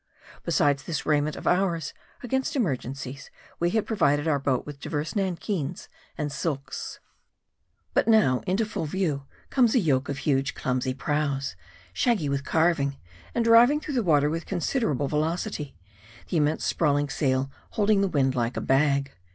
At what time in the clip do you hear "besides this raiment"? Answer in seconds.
0.41-1.35